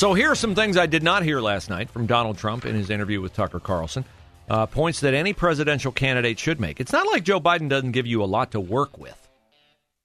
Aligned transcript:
So 0.00 0.14
here 0.14 0.30
are 0.30 0.34
some 0.34 0.54
things 0.54 0.78
I 0.78 0.86
did 0.86 1.02
not 1.02 1.24
hear 1.24 1.42
last 1.42 1.68
night 1.68 1.90
from 1.90 2.06
Donald 2.06 2.38
Trump 2.38 2.64
in 2.64 2.74
his 2.74 2.88
interview 2.88 3.20
with 3.20 3.34
Tucker 3.34 3.60
Carlson. 3.60 4.06
Uh, 4.48 4.64
points 4.64 5.00
that 5.00 5.12
any 5.12 5.34
presidential 5.34 5.92
candidate 5.92 6.38
should 6.38 6.58
make. 6.58 6.80
It's 6.80 6.90
not 6.90 7.06
like 7.08 7.22
Joe 7.22 7.38
Biden 7.38 7.68
doesn't 7.68 7.92
give 7.92 8.06
you 8.06 8.22
a 8.22 8.24
lot 8.24 8.52
to 8.52 8.60
work 8.60 8.96
with. 8.96 9.28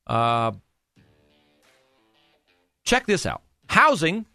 Uh, 0.05 0.51
check 2.83 3.05
this 3.05 3.25
out 3.25 3.41
housing 3.69 4.25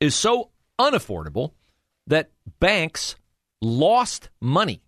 is 0.00 0.16
so 0.16 0.50
unaffordable 0.76 1.52
that 2.08 2.32
banks 2.58 3.14
lost 3.62 4.28
money, 4.40 4.82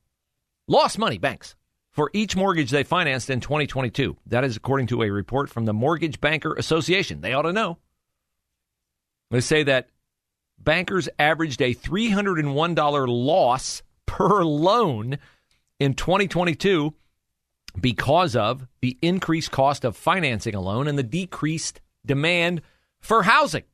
lost 0.67 0.99
money, 0.99 1.19
banks, 1.19 1.55
for 1.93 2.11
each 2.13 2.35
mortgage 2.35 2.73
they 2.73 2.83
financed 2.83 3.31
in 3.31 3.39
2022. 3.39 4.17
That 4.27 4.43
is 4.43 4.57
according 4.57 4.89
to 4.89 5.05
a 5.05 5.11
report 5.11 5.49
from 5.49 5.65
the 5.65 5.73
Mortgage 5.73 6.21
Banker 6.21 6.55
Association. 6.55 7.21
They 7.21 7.35
ought 7.35 7.43
to 7.43 7.53
know. 7.53 7.79
They 9.31 9.41
say 9.41 9.63
that 9.63 9.89
bankers 10.65 11.09
averaged 11.19 11.61
a 11.63 11.75
$301 11.75 13.09
loss 13.09 13.83
per 14.07 14.45
loan 14.45 15.19
in 15.81 15.95
2022 15.95 16.95
because 17.81 18.37
of 18.37 18.67
the 18.81 18.99
increased 19.03 19.51
cost 19.51 19.85
of 19.85 19.97
financing 19.97 20.55
a 20.55 20.61
loan 20.61 20.89
and 20.89 20.99
the 20.99 21.03
decreased 21.03 21.81
demand 22.05 22.63
for 23.01 23.23
housing. 23.23 23.65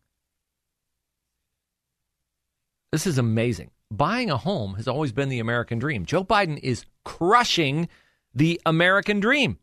This 2.92 3.06
is 3.06 3.18
amazing. 3.18 3.70
Buying 3.90 4.30
a 4.30 4.36
home 4.36 4.74
has 4.74 4.88
always 4.88 5.12
been 5.12 5.28
the 5.28 5.40
American 5.40 5.78
dream. 5.78 6.06
Joe 6.06 6.24
Biden 6.24 6.58
is 6.62 6.84
crushing 7.04 7.88
the 8.34 8.60
American 8.64 9.20
dream. 9.20 9.58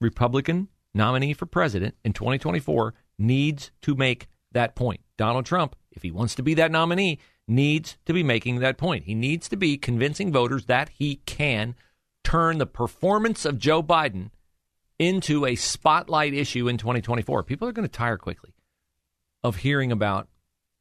Republican 0.00 0.68
nominee 0.94 1.34
for 1.34 1.46
president 1.46 1.94
in 2.04 2.12
2024 2.12 2.94
needs 3.18 3.70
to 3.82 3.94
make 3.94 4.28
that 4.52 4.74
point. 4.74 5.00
Donald 5.16 5.44
Trump, 5.44 5.76
if 5.98 6.02
he 6.02 6.12
wants 6.12 6.36
to 6.36 6.42
be 6.42 6.54
that 6.54 6.70
nominee, 6.70 7.18
needs 7.48 7.96
to 8.06 8.12
be 8.12 8.22
making 8.22 8.60
that 8.60 8.78
point. 8.78 9.04
He 9.04 9.14
needs 9.14 9.48
to 9.48 9.56
be 9.56 9.76
convincing 9.76 10.32
voters 10.32 10.66
that 10.66 10.90
he 10.90 11.16
can 11.26 11.74
turn 12.22 12.58
the 12.58 12.66
performance 12.66 13.44
of 13.44 13.58
Joe 13.58 13.82
Biden 13.82 14.30
into 14.98 15.44
a 15.44 15.56
spotlight 15.56 16.34
issue 16.34 16.68
in 16.68 16.78
2024. 16.78 17.42
People 17.42 17.66
are 17.66 17.72
going 17.72 17.88
to 17.88 17.92
tire 17.92 18.16
quickly 18.16 18.54
of 19.42 19.56
hearing 19.56 19.90
about 19.90 20.28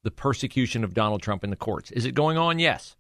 the 0.04 0.12
persecution 0.12 0.84
of 0.84 0.94
Donald 0.94 1.24
Trump 1.24 1.44
in 1.44 1.50
the 1.50 1.56
courts. 1.56 1.90
Is 1.92 2.06
it 2.06 2.14
going 2.14 2.38
on? 2.38 2.60
Yes. 2.60 2.96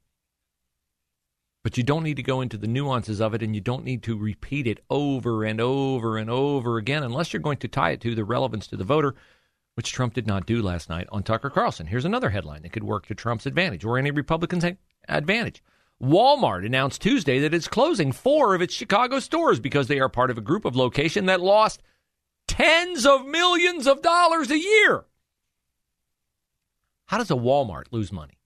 But 1.63 1.77
you 1.77 1.83
don't 1.83 2.03
need 2.03 2.17
to 2.17 2.23
go 2.23 2.41
into 2.41 2.57
the 2.57 2.67
nuances 2.67 3.21
of 3.21 3.35
it 3.35 3.43
and 3.43 3.53
you 3.53 3.61
don't 3.61 3.83
need 3.83 4.01
to 4.03 4.17
repeat 4.17 4.65
it 4.65 4.83
over 4.89 5.43
and 5.43 5.61
over 5.61 6.17
and 6.17 6.31
over 6.31 6.77
again 6.77 7.03
unless 7.03 7.31
you're 7.31 7.41
going 7.41 7.57
to 7.57 7.67
tie 7.67 7.91
it 7.91 8.01
to 8.01 8.15
the 8.15 8.23
relevance 8.23 8.65
to 8.67 8.77
the 8.77 8.83
voter 8.83 9.13
which 9.77 9.91
Trump 9.91 10.15
did 10.15 10.25
not 10.25 10.47
do 10.47 10.63
last 10.63 10.89
night 10.89 11.07
on 11.11 11.21
Tucker 11.21 11.51
Carlson. 11.51 11.85
Here's 11.85 12.03
another 12.03 12.31
headline 12.31 12.63
that 12.63 12.71
could 12.71 12.83
work 12.83 13.05
to 13.05 13.13
Trump's 13.13 13.45
advantage 13.45 13.85
or 13.85 13.99
any 13.99 14.09
Republican's 14.09 14.65
advantage. 15.07 15.61
Walmart 16.01 16.65
announced 16.65 16.99
Tuesday 16.99 17.37
that 17.37 17.53
it's 17.53 17.67
closing 17.67 18.11
four 18.11 18.55
of 18.55 18.61
its 18.63 18.73
Chicago 18.73 19.19
stores 19.19 19.59
because 19.59 19.87
they 19.87 19.99
are 19.99 20.09
part 20.09 20.31
of 20.31 20.37
a 20.39 20.41
group 20.41 20.65
of 20.65 20.75
location 20.75 21.27
that 21.27 21.41
lost 21.41 21.83
tens 22.47 23.05
of 23.05 23.27
millions 23.27 23.85
of 23.85 24.01
dollars 24.01 24.49
a 24.49 24.57
year. 24.57 25.05
How 27.05 27.19
does 27.19 27.29
a 27.29 27.35
Walmart 27.35 27.85
lose 27.91 28.11
money? 28.11 28.39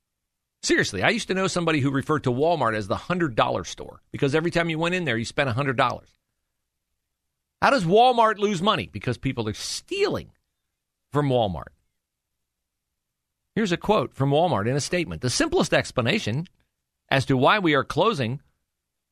Seriously, 0.64 1.02
I 1.02 1.12
used 1.12 1.30
to 1.30 1.34
know 1.34 1.48
somebody 1.48 1.80
who 1.80 1.92
referred 1.92 2.26
to 2.26 2.30
Walmart 2.30 2.76
as 2.76 2.90
the 2.90 2.96
$100 2.98 3.66
store 3.66 4.02
because 4.12 4.36
every 4.36 4.52
time 4.52 4.70
you 4.70 4.78
went 4.78 4.96
in 4.96 5.06
there, 5.06 5.18
you 5.18 5.24
spent 5.24 5.50
$100. 5.50 6.02
How 7.62 7.70
does 7.70 7.86
Walmart 7.86 8.38
lose 8.38 8.62
money? 8.62 8.90
Because 8.92 9.18
people 9.18 9.48
are 9.48 9.54
stealing 9.54 10.32
from 11.12 11.30
Walmart. 11.30 11.74
Here's 13.56 13.72
a 13.72 13.78
quote 13.78 14.14
from 14.14 14.32
Walmart 14.32 14.70
in 14.70 14.76
a 14.76 14.82
statement. 14.82 15.22
The 15.22 15.30
simplest 15.30 15.74
explanation 15.74 16.48
as 17.10 17.26
to 17.26 17.36
why 17.36 17.60
we 17.60 17.76
are 17.76 17.84
closing 17.84 18.42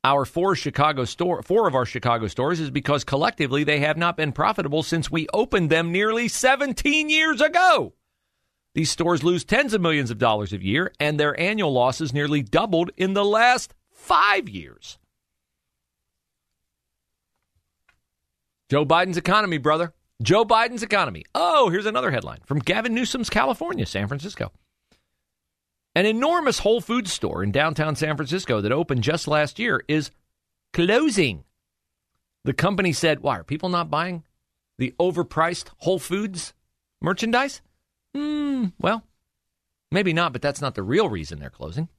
our 0.03 0.23
four 0.23 0.55
Chicago 0.55 1.03
store 1.03 1.41
four 1.41 1.67
of 1.67 1.75
our 1.75 1.85
Chicago 1.85 2.27
stores 2.27 2.61
is 2.61 2.71
because 2.71 3.03
collectively 3.03 3.65
they 3.65 3.79
have 3.79 3.97
not 3.97 4.15
been 4.15 4.31
profitable 4.31 4.81
since 4.81 5.11
we 5.11 5.27
opened 5.33 5.69
them 5.69 5.91
nearly 5.91 6.29
17 6.29 7.09
years 7.09 7.41
ago. 7.41 7.93
These 8.75 8.91
stores 8.91 9.23
lose 9.23 9.43
tens 9.43 9.73
of 9.73 9.81
millions 9.81 10.09
of 10.09 10.17
dollars 10.17 10.53
a 10.53 10.63
year 10.63 10.93
and 11.01 11.19
their 11.19 11.37
annual 11.37 11.73
losses 11.73 12.13
nearly 12.13 12.41
doubled 12.41 12.91
in 12.95 13.13
the 13.13 13.25
last 13.25 13.73
5 13.91 14.47
years. 14.47 14.97
Joe 18.69 18.85
Biden's 18.85 19.17
economy, 19.17 19.57
brother. 19.57 19.93
Joe 20.21 20.43
Biden's 20.43 20.83
economy. 20.83 21.23
Oh, 21.33 21.69
here's 21.69 21.85
another 21.85 22.11
headline 22.11 22.39
from 22.45 22.59
Gavin 22.59 22.93
Newsom's 22.93 23.29
California, 23.29 23.85
San 23.85 24.07
Francisco. 24.07 24.51
An 25.95 26.05
enormous 26.05 26.59
Whole 26.59 26.81
Foods 26.81 27.11
store 27.11 27.43
in 27.43 27.51
downtown 27.51 27.95
San 27.95 28.15
Francisco 28.15 28.61
that 28.61 28.71
opened 28.71 29.03
just 29.03 29.27
last 29.27 29.59
year 29.59 29.83
is 29.87 30.11
closing. 30.73 31.43
The 32.45 32.53
company 32.53 32.93
said, 32.93 33.21
Why 33.21 33.39
are 33.39 33.43
people 33.43 33.69
not 33.69 33.89
buying 33.89 34.23
the 34.77 34.93
overpriced 34.99 35.69
Whole 35.77 35.99
Foods 35.99 36.53
merchandise? 37.01 37.61
Hmm, 38.13 38.67
well, 38.79 39.03
maybe 39.91 40.13
not, 40.13 40.33
but 40.33 40.41
that's 40.41 40.61
not 40.61 40.75
the 40.75 40.83
real 40.83 41.09
reason 41.09 41.39
they're 41.39 41.49
closing. 41.49 41.89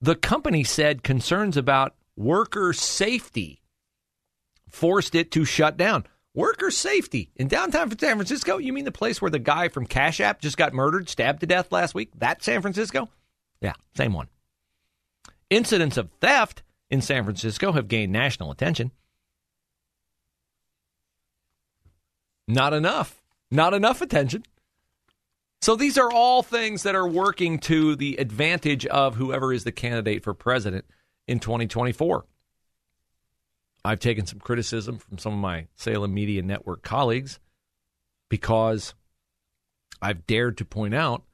The 0.00 0.16
company 0.16 0.64
said 0.64 1.02
concerns 1.02 1.56
about 1.56 1.94
worker 2.16 2.72
safety 2.72 3.62
forced 4.68 5.14
it 5.14 5.30
to 5.32 5.44
shut 5.44 5.76
down. 5.76 6.06
Worker 6.34 6.70
safety 6.70 7.30
in 7.36 7.48
downtown 7.48 7.96
San 7.98 8.16
Francisco? 8.16 8.56
You 8.56 8.72
mean 8.72 8.86
the 8.86 8.92
place 8.92 9.20
where 9.20 9.30
the 9.30 9.38
guy 9.38 9.68
from 9.68 9.86
Cash 9.86 10.20
App 10.20 10.40
just 10.40 10.56
got 10.56 10.72
murdered, 10.72 11.08
stabbed 11.08 11.40
to 11.40 11.46
death 11.46 11.70
last 11.70 11.94
week? 11.94 12.10
That 12.18 12.42
San 12.42 12.62
Francisco? 12.62 13.10
Yeah, 13.60 13.74
same 13.94 14.14
one. 14.14 14.28
Incidents 15.50 15.98
of 15.98 16.10
theft 16.20 16.62
in 16.88 17.02
San 17.02 17.24
Francisco 17.24 17.72
have 17.72 17.88
gained 17.88 18.12
national 18.12 18.50
attention. 18.50 18.92
Not 22.48 22.72
enough. 22.72 23.22
Not 23.50 23.74
enough 23.74 24.00
attention. 24.00 24.44
So 25.60 25.76
these 25.76 25.98
are 25.98 26.10
all 26.10 26.42
things 26.42 26.82
that 26.82 26.94
are 26.94 27.06
working 27.06 27.58
to 27.60 27.94
the 27.94 28.16
advantage 28.16 28.86
of 28.86 29.16
whoever 29.16 29.52
is 29.52 29.64
the 29.64 29.70
candidate 29.70 30.24
for 30.24 30.34
president 30.34 30.86
in 31.28 31.38
2024. 31.38 32.24
I've 33.84 33.98
taken 33.98 34.26
some 34.26 34.38
criticism 34.38 34.98
from 34.98 35.18
some 35.18 35.32
of 35.32 35.38
my 35.38 35.66
Salem 35.74 36.14
Media 36.14 36.42
Network 36.42 36.82
colleagues 36.82 37.40
because 38.30 38.94
I've 40.00 40.26
dared 40.26 40.58
to 40.58 40.64
point 40.64 40.94
out 40.94 41.24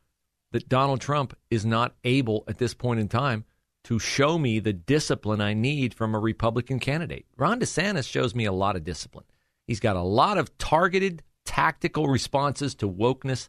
that 0.53 0.69
Donald 0.69 1.01
Trump 1.01 1.37
is 1.51 1.67
not 1.67 1.95
able 2.05 2.45
at 2.49 2.59
this 2.59 2.75
point 2.75 3.01
in 3.01 3.09
time 3.09 3.45
to 3.85 3.99
show 3.99 4.39
me 4.39 4.59
the 4.59 4.73
discipline 4.73 5.41
I 5.41 5.55
need 5.55 5.95
from 5.95 6.15
a 6.15 6.19
Republican 6.19 6.79
candidate. 6.79 7.27
Ron 7.37 7.61
DeSantis 7.61 8.09
shows 8.09 8.35
me 8.35 8.45
a 8.47 8.53
lot 8.53 8.77
of 8.77 8.85
discipline. 8.85 9.25
He's 9.67 9.81
got 9.81 9.97
a 9.97 10.03
lot 10.03 10.39
of 10.39 10.57
targeted 10.59 11.23
tactical 11.45 12.09
responses 12.09 12.75
to 12.77 12.89
wokeness 12.89 13.49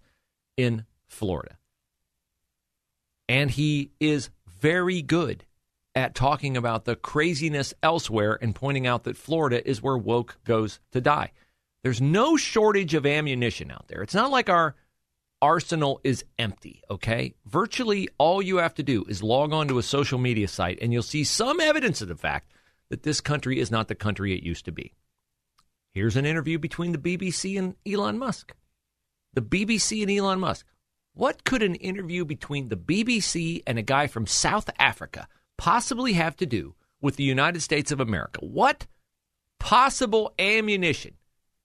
in 0.58 0.86
Florida. 1.08 1.58
And 3.28 3.52
he 3.52 3.92
is 4.00 4.30
very 4.48 5.02
good 5.02 5.46
at 6.00 6.16
talking 6.16 6.58
about 6.58 6.86
the 6.86 6.96
craziness 6.96 7.74
elsewhere 7.84 8.40
and 8.42 8.56
pointing 8.56 8.88
out 8.88 9.04
that 9.04 9.18
Florida 9.18 9.68
is 9.70 9.82
where 9.82 9.98
woke 9.98 10.38
goes 10.46 10.80
to 10.92 11.02
die. 11.02 11.32
There's 11.84 12.02
no 12.02 12.38
shortage 12.38 12.94
of 12.94 13.06
ammunition 13.06 13.70
out 13.70 13.88
there. 13.88 14.02
It's 14.02 14.16
not 14.16 14.32
like 14.32 14.50
our 14.50 14.76
arsenal 15.42 16.02
is 16.04 16.26
empty, 16.38 16.82
okay? 16.90 17.36
Virtually 17.46 18.10
all 18.18 18.42
you 18.42 18.58
have 18.58 18.74
to 18.76 18.84
do 18.84 19.06
is 19.08 19.22
log 19.22 19.54
on 19.54 19.68
to 19.68 19.78
a 19.78 19.84
social 19.84 20.18
media 20.18 20.48
site 20.48 20.80
and 20.82 20.92
you'll 20.92 21.04
see 21.04 21.24
some 21.24 21.60
evidence 21.60 22.02
of 22.02 22.08
the 22.08 22.16
fact 22.16 22.52
that 22.90 23.04
this 23.04 23.22
country 23.22 23.60
is 23.60 23.72
not 23.72 23.88
the 23.88 23.96
country 23.96 24.34
it 24.34 24.44
used 24.44 24.66
to 24.66 24.72
be. 24.72 24.94
Here's 25.94 26.16
an 26.16 26.26
interview 26.26 26.60
between 26.60 26.92
the 26.92 26.98
BBC 26.98 27.58
and 27.58 27.76
Elon 27.86 28.18
Musk. 28.18 28.54
The 29.34 29.42
BBC 29.42 30.02
and 30.02 30.12
Elon 30.12 30.40
Musk. 30.40 30.66
What 31.14 31.44
could 31.44 31.64
an 31.64 31.76
interview 31.76 32.26
between 32.26 32.70
the 32.70 32.78
BBC 32.78 33.64
and 33.68 33.78
a 33.78 33.84
guy 33.84 34.08
from 34.08 34.26
South 34.26 34.70
Africa 34.80 35.28
possibly 35.60 36.14
have 36.14 36.38
to 36.38 36.46
do 36.46 36.74
with 37.02 37.18
the 37.18 37.24
United 37.24 37.62
States 37.62 37.92
of 37.92 38.00
America? 38.00 38.40
What 38.42 38.88
possible 39.60 40.34
ammunition 40.40 41.16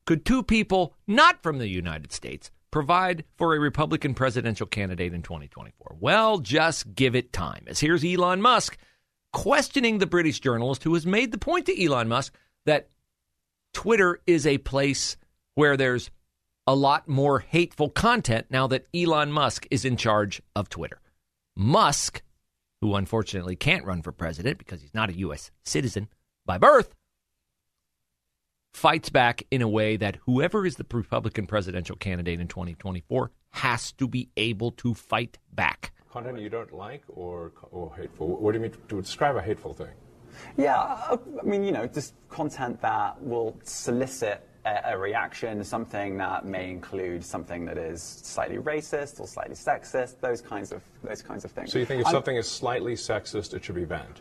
could 0.04 0.24
two 0.24 0.42
people 0.42 0.94
not 1.06 1.42
from 1.44 1.58
the 1.58 1.68
United 1.68 2.12
States 2.12 2.50
provide 2.72 3.24
for 3.36 3.54
a 3.54 3.60
Republican 3.60 4.12
presidential 4.12 4.66
candidate 4.66 5.14
in 5.14 5.22
2024? 5.22 5.96
Well, 6.00 6.38
just 6.38 6.96
give 6.96 7.14
it 7.14 7.32
time. 7.32 7.64
As 7.68 7.78
here's 7.78 8.04
Elon 8.04 8.42
Musk 8.42 8.76
questioning 9.32 9.98
the 9.98 10.06
British 10.06 10.40
journalist 10.40 10.82
who 10.82 10.94
has 10.94 11.06
made 11.06 11.30
the 11.30 11.38
point 11.38 11.66
to 11.66 11.84
Elon 11.84 12.08
Musk 12.08 12.34
that 12.66 12.88
Twitter 13.72 14.20
is 14.26 14.44
a 14.44 14.58
place 14.58 15.16
where 15.54 15.76
there's 15.76 16.10
a 16.66 16.74
lot 16.74 17.06
more 17.06 17.38
hateful 17.38 17.90
content 17.90 18.46
now 18.50 18.66
that 18.66 18.86
Elon 18.92 19.30
Musk 19.30 19.68
is 19.70 19.84
in 19.84 19.96
charge 19.96 20.42
of 20.56 20.68
Twitter. 20.68 21.00
Musk, 21.56 22.22
who 22.84 22.96
unfortunately 22.96 23.56
can't 23.56 23.86
run 23.86 24.02
for 24.02 24.12
president 24.12 24.58
because 24.58 24.82
he's 24.82 24.92
not 24.92 25.08
a 25.08 25.16
U.S. 25.20 25.50
citizen 25.64 26.06
by 26.44 26.58
birth, 26.58 26.94
fights 28.74 29.08
back 29.08 29.42
in 29.50 29.62
a 29.62 29.68
way 29.68 29.96
that 29.96 30.18
whoever 30.26 30.66
is 30.66 30.76
the 30.76 30.84
Republican 30.92 31.46
presidential 31.46 31.96
candidate 31.96 32.40
in 32.40 32.46
2024 32.46 33.30
has 33.52 33.90
to 33.92 34.06
be 34.06 34.28
able 34.36 34.70
to 34.72 34.92
fight 34.92 35.38
back. 35.50 35.92
Content 36.10 36.38
you 36.38 36.50
don't 36.50 36.74
like 36.74 37.02
or, 37.08 37.52
or 37.70 37.96
hateful? 37.96 38.36
What 38.36 38.52
do 38.52 38.58
you 38.58 38.62
mean 38.64 38.74
to 38.88 39.00
describe 39.00 39.36
a 39.36 39.40
hateful 39.40 39.72
thing? 39.72 39.94
Yeah, 40.58 40.76
uh, 40.76 41.16
I 41.40 41.46
mean, 41.46 41.64
you 41.64 41.72
know, 41.72 41.86
just 41.86 42.12
content 42.28 42.82
that 42.82 43.18
will 43.22 43.56
solicit 43.62 44.46
a, 44.64 44.98
reaction, 44.98 45.62
something 45.62 46.16
that 46.18 46.46
may 46.46 46.70
include 46.70 47.24
something 47.24 47.64
that 47.66 47.76
is 47.76 48.02
slightly 48.02 48.56
racist 48.56 49.20
or 49.20 49.26
slightly 49.26 49.54
sexist, 49.54 50.20
those 50.20 50.40
kinds 50.40 50.72
of 50.72 50.82
those 51.02 51.22
kinds 51.22 51.44
of 51.44 51.50
things. 51.50 51.72
So 51.72 51.78
you 51.78 51.84
think 51.84 52.00
if 52.00 52.06
I'm, 52.06 52.12
something 52.12 52.36
is 52.36 52.48
slightly 52.48 52.94
sexist, 52.94 53.54
it 53.54 53.64
should 53.64 53.74
be 53.74 53.84
banned? 53.84 54.20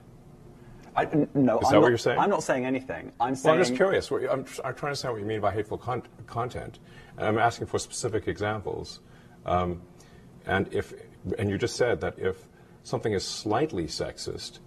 I, 0.95 1.05
no, 1.05 1.17
is 1.17 1.25
I'm 1.33 1.33
that 1.33 1.71
not, 1.71 1.81
what 1.81 1.89
you're 1.89 1.97
saying? 1.97 2.19
I'm 2.19 2.29
not 2.29 2.43
saying 2.43 2.65
anything. 2.65 3.11
I'm 3.19 3.35
saying. 3.35 3.51
Well, 3.51 3.59
I'm 3.59 3.65
just 3.65 3.75
curious. 3.75 4.11
I'm, 4.11 4.19
I'm 4.19 4.45
trying 4.45 4.75
to 4.75 4.85
understand 4.85 5.13
what 5.13 5.21
you 5.21 5.27
mean 5.27 5.41
by 5.41 5.51
hateful 5.51 5.77
con- 5.77 6.03
content, 6.27 6.79
and 7.17 7.27
I'm 7.27 7.37
asking 7.37 7.67
for 7.67 7.79
specific 7.79 8.27
examples. 8.27 8.99
Um, 9.45 9.81
and 10.45 10.71
if, 10.73 10.93
and 11.39 11.49
you 11.49 11.57
just 11.57 11.77
said 11.77 12.01
that 12.01 12.19
if 12.19 12.47
something 12.83 13.13
is 13.13 13.25
slightly 13.25 13.85
sexist, 13.85 14.59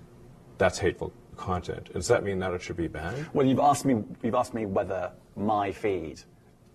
that's 0.59 0.79
hateful 0.79 1.13
content. 1.37 1.93
Does 1.93 2.09
that 2.09 2.25
mean 2.25 2.39
that 2.41 2.53
it 2.53 2.63
should 2.63 2.77
be 2.77 2.89
banned? 2.89 3.29
Well, 3.33 3.47
you've 3.47 3.61
asked 3.61 3.85
me. 3.85 4.03
You've 4.23 4.35
asked 4.35 4.55
me 4.55 4.67
whether 4.67 5.13
my 5.37 5.73
feed, 5.73 6.21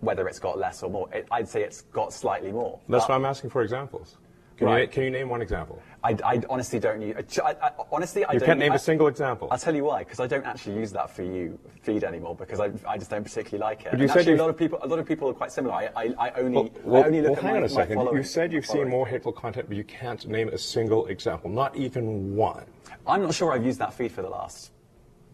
whether 0.00 0.28
it's 0.28 0.38
got 0.38 0.58
less 0.58 0.82
or 0.82 0.90
more. 0.90 1.08
It, 1.12 1.26
I'd 1.30 1.48
say 1.48 1.62
it's 1.62 1.82
got 1.82 2.12
slightly 2.12 2.52
more. 2.52 2.78
That's 2.88 3.08
why 3.08 3.14
I'm 3.14 3.24
asking 3.24 3.50
for 3.50 3.62
examples. 3.62 4.18
Can, 4.56 4.66
right. 4.66 4.82
you, 4.82 4.88
can 4.88 5.02
you 5.04 5.10
name 5.10 5.28
one 5.28 5.42
example? 5.42 5.82
I, 6.04 6.16
I 6.24 6.40
honestly 6.48 6.78
don't 6.78 7.00
use. 7.00 7.16
I, 7.38 7.56
I, 7.62 7.70
honestly, 7.90 8.24
I 8.24 8.34
you 8.34 8.38
don't. 8.38 8.46
can't 8.46 8.58
name 8.58 8.72
I, 8.72 8.76
a 8.76 8.78
single 8.78 9.06
example. 9.06 9.48
I'll 9.50 9.58
tell 9.58 9.74
you 9.74 9.84
why. 9.84 10.04
Because 10.04 10.20
I 10.20 10.26
don't 10.26 10.44
actually 10.44 10.76
use 10.76 10.92
that 10.92 11.10
for 11.10 11.22
you 11.22 11.58
feed 11.80 12.04
anymore. 12.04 12.36
Because 12.36 12.60
I, 12.60 12.70
I 12.86 12.98
just 12.98 13.10
don't 13.10 13.24
particularly 13.24 13.60
like 13.60 13.86
it. 13.86 13.90
But 13.90 13.98
you 13.98 14.04
and 14.04 14.12
said 14.12 14.18
actually, 14.20 14.34
a 14.34 14.36
lot 14.36 14.50
of 14.50 14.56
people. 14.56 14.78
A 14.82 14.86
lot 14.86 14.98
of 14.98 15.06
people 15.06 15.28
are 15.28 15.34
quite 15.34 15.52
similar. 15.52 15.74
I, 15.74 15.90
I, 15.96 16.14
I 16.18 16.30
only. 16.32 16.54
Well, 16.54 16.70
well, 16.84 17.02
I 17.02 17.06
only 17.06 17.22
look 17.22 17.30
well, 17.30 17.38
at 17.38 17.42
hang 17.42 17.52
my, 17.52 17.58
on 17.58 17.64
a 17.64 17.68
second. 17.68 17.98
You 18.12 18.22
said 18.22 18.52
you've 18.52 18.66
seen 18.66 18.88
more 18.88 19.06
hateful 19.06 19.32
content, 19.32 19.68
but 19.68 19.76
you 19.76 19.84
can't 19.84 20.26
name 20.28 20.48
a 20.48 20.58
single 20.58 21.06
example. 21.06 21.50
Not 21.50 21.74
even 21.76 22.36
one. 22.36 22.64
I'm 23.06 23.22
not 23.22 23.34
sure 23.34 23.52
I've 23.52 23.64
used 23.64 23.78
that 23.80 23.94
feed 23.94 24.12
for 24.12 24.22
the 24.22 24.30
last 24.30 24.70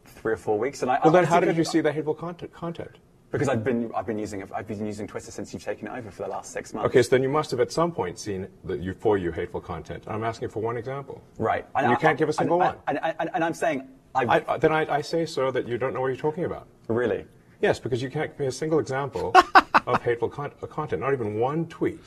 three 0.05 0.33
or 0.33 0.37
four 0.37 0.59
weeks. 0.59 0.83
And 0.83 0.91
I, 0.91 1.01
well, 1.03 1.13
then 1.13 1.25
how 1.25 1.41
did 1.41 1.57
you 1.57 1.65
see 1.65 1.81
the 1.81 1.93
hateful 1.93 2.15
content? 2.15 2.53
content? 2.53 2.97
Because 3.31 3.49
I've 3.49 3.63
been 3.63 3.91
I've 3.95 4.07
been 4.07 4.19
using 4.19 4.43
I've 4.55 4.67
been 4.67 4.87
using 4.87 5.07
Twitter 5.07 5.31
since 5.31 5.53
you've 5.53 5.63
taken 5.63 5.87
it 5.87 5.91
over 5.91 6.11
for 6.11 6.23
the 6.23 6.29
last 6.29 6.51
six 6.51 6.73
months. 6.73 6.89
Okay, 6.89 7.03
so 7.03 7.11
then 7.11 7.23
you 7.23 7.29
must 7.29 7.51
have 7.51 7.61
at 7.61 7.71
some 7.71 7.93
point 7.93 8.19
seen 8.19 8.49
the 8.65 8.79
you 8.79 8.95
for 8.95 9.19
you 9.19 9.33
hateful 9.33 9.61
content. 9.61 10.05
I'm 10.07 10.25
asking 10.25 10.49
for 10.49 10.61
one 10.61 10.79
example. 10.79 11.23
Right. 11.37 11.67
And, 11.75 11.91
you 11.91 11.97
can't 11.99 12.19
give 12.19 12.31
a 12.31 12.33
single 12.33 12.59
one. 12.59 12.77
And, 12.87 12.99
and, 13.03 13.45
I'm 13.45 13.53
saying 13.53 13.87
I, 14.15 14.57
then 14.57 14.73
I, 14.73 14.97
I, 14.97 15.01
say 15.03 15.27
so 15.27 15.51
that 15.51 15.69
you 15.69 15.77
don't 15.77 15.93
know 15.93 16.01
what 16.01 16.07
you're 16.09 16.17
talking 16.17 16.45
about. 16.45 16.67
Really? 16.89 17.27
Yes, 17.61 17.79
because 17.79 18.03
you 18.03 18.11
can't 18.11 18.31
give 18.31 18.41
me 18.41 18.47
a 18.47 18.53
single 18.53 18.79
example 18.79 19.33
of 19.87 20.03
hateful 20.03 20.29
con- 20.29 20.53
uh, 20.63 20.67
content, 20.67 21.03
not 21.03 21.13
even 21.13 21.39
one 21.39 21.67
tweet, 21.67 22.01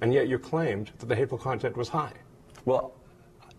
and 0.00 0.12
yet 0.12 0.28
you 0.28 0.38
claimed 0.38 0.90
that 0.98 1.06
the 1.06 1.14
hateful 1.14 1.38
content 1.38 1.76
was 1.76 1.88
high. 1.88 2.12
Well, 2.64 2.94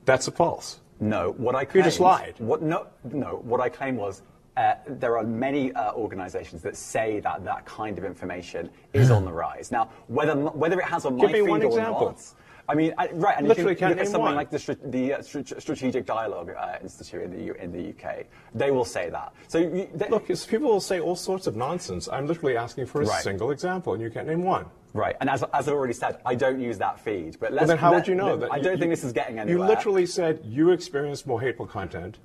that's 0.05 0.27
a 0.27 0.31
false. 0.31 0.81
No, 0.99 1.33
what 1.37 1.55
I 1.55 1.65
claimed, 1.65 1.85
you 1.85 1.91
just 1.91 1.99
lied. 1.99 2.35
What 2.39 2.61
no 2.61 2.87
no 3.03 3.41
what 3.43 3.61
I 3.61 3.69
claimed 3.69 3.97
was 3.97 4.21
uh, 4.57 4.75
there 4.87 5.17
are 5.17 5.23
many 5.23 5.71
uh, 5.73 5.93
organisations 5.93 6.61
that 6.63 6.75
say 6.75 7.19
that 7.21 7.45
that 7.45 7.65
kind 7.65 7.97
of 7.97 8.03
information 8.03 8.69
is 8.93 9.09
on 9.09 9.23
the 9.23 9.31
rise. 9.31 9.71
Now, 9.71 9.89
whether 10.07 10.35
whether 10.35 10.79
it 10.79 10.85
has 10.85 11.05
on 11.05 11.15
my 11.15 11.21
Give 11.21 11.31
me 11.31 11.39
feed 11.39 11.49
one 11.49 11.63
or 11.63 11.67
example. 11.67 12.07
not, 12.07 12.33
I 12.67 12.75
mean, 12.75 12.93
I, 12.99 13.09
right, 13.13 13.35
and 13.35 13.47
Literally 13.47 13.71
you 13.71 13.77
can 13.77 13.89
look 13.89 13.97
at 13.97 14.05
something 14.05 14.21
one. 14.21 14.35
like 14.35 14.51
the, 14.51 14.77
the 14.85 15.13
uh, 15.15 15.21
Strategic 15.23 16.05
Dialogue 16.05 16.51
uh, 16.55 16.77
Institute 16.83 17.23
in 17.23 17.31
the, 17.31 17.63
in 17.63 17.71
the 17.71 17.89
UK. 17.89 18.27
They 18.53 18.69
will 18.69 18.85
say 18.85 19.09
that. 19.09 19.33
So 19.47 19.57
you, 19.57 19.89
they, 19.95 20.07
Look, 20.07 20.27
people 20.27 20.69
will 20.69 20.79
say 20.79 20.99
all 20.99 21.15
sorts 21.15 21.47
of 21.47 21.55
nonsense. 21.55 22.07
I'm 22.11 22.27
literally 22.27 22.57
asking 22.57 22.85
for 22.85 23.01
a 23.01 23.05
right. 23.05 23.23
single 23.23 23.49
example, 23.49 23.93
and 23.93 24.03
you 24.03 24.11
can't 24.11 24.27
name 24.27 24.43
one. 24.43 24.67
Right, 24.93 25.15
and 25.19 25.29
as, 25.29 25.43
as 25.53 25.67
I've 25.67 25.73
already 25.73 25.93
said, 25.93 26.19
I 26.25 26.35
don't 26.35 26.59
use 26.59 26.77
that 26.79 26.99
feed. 26.99 27.37
But 27.39 27.51
well, 27.51 27.65
then 27.65 27.77
how 27.77 27.93
would 27.93 28.07
you 28.07 28.15
know 28.15 28.35
that? 28.37 28.51
I 28.51 28.59
don't 28.59 28.73
you, 28.73 28.79
think 28.79 28.91
this 28.91 29.03
is 29.03 29.13
getting 29.13 29.37
anywhere. 29.37 29.67
You 29.67 29.67
literally 29.67 30.05
said 30.05 30.41
you 30.43 30.71
experienced 30.71 31.27
more 31.27 31.39
hateful 31.39 31.67
content 31.67 32.17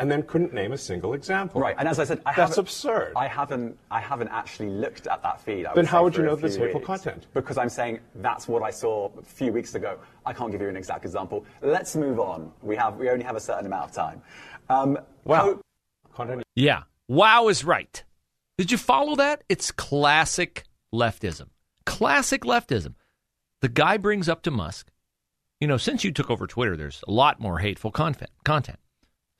and 0.00 0.10
then 0.10 0.22
couldn't 0.22 0.54
name 0.54 0.72
a 0.72 0.78
single 0.78 1.12
example. 1.12 1.60
Right, 1.60 1.76
and 1.78 1.86
as 1.86 1.98
I 1.98 2.04
said, 2.04 2.22
I 2.24 2.34
that's 2.34 2.56
absurd. 2.56 3.12
I 3.16 3.28
haven't, 3.28 3.78
I 3.90 4.00
haven't 4.00 4.28
actually 4.28 4.70
looked 4.70 5.06
at 5.06 5.22
that 5.22 5.40
feed. 5.42 5.66
I 5.66 5.74
then 5.74 5.84
how 5.84 6.02
would 6.02 6.16
you 6.16 6.22
know 6.22 6.36
this 6.36 6.56
hateful 6.56 6.80
weeks, 6.80 6.86
content? 6.86 7.26
Because 7.34 7.58
I'm 7.58 7.68
saying 7.68 8.00
that's 8.16 8.48
what 8.48 8.62
I 8.62 8.70
saw 8.70 9.10
a 9.18 9.22
few 9.22 9.52
weeks 9.52 9.74
ago. 9.74 9.98
I 10.24 10.32
can't 10.32 10.50
give 10.50 10.62
you 10.62 10.68
an 10.68 10.76
exact 10.76 11.04
example. 11.04 11.44
Let's 11.60 11.96
move 11.96 12.18
on. 12.18 12.50
We 12.62 12.76
have, 12.76 12.96
we 12.96 13.10
only 13.10 13.24
have 13.24 13.36
a 13.36 13.40
certain 13.40 13.66
amount 13.66 13.90
of 13.90 13.92
time. 13.92 14.22
Um, 14.70 14.98
wow. 15.24 15.60
Ho- 16.16 16.42
yeah. 16.56 16.84
Wow 17.08 17.48
is 17.48 17.62
right. 17.62 18.02
Did 18.56 18.70
you 18.70 18.78
follow 18.78 19.16
that? 19.16 19.42
It's 19.48 19.70
classic 19.70 20.64
leftism. 20.94 21.48
Classic 21.90 22.42
leftism. 22.42 22.94
The 23.60 23.68
guy 23.68 23.96
brings 23.96 24.28
up 24.28 24.42
to 24.42 24.50
Musk, 24.50 24.90
you 25.60 25.66
know, 25.66 25.76
since 25.76 26.04
you 26.04 26.12
took 26.12 26.30
over 26.30 26.46
Twitter, 26.46 26.76
there's 26.76 27.02
a 27.06 27.10
lot 27.10 27.40
more 27.40 27.58
hateful 27.58 27.90
content. 27.90 28.30
Content 28.44 28.78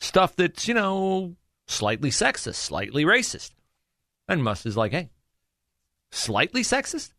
stuff 0.00 0.34
that's, 0.34 0.66
you 0.66 0.74
know, 0.74 1.36
slightly 1.66 2.10
sexist, 2.10 2.56
slightly 2.56 3.04
racist. 3.04 3.52
And 4.28 4.42
Musk 4.42 4.66
is 4.66 4.76
like, 4.76 4.92
hey, 4.92 5.10
slightly 6.10 6.62
sexist? 6.62 7.12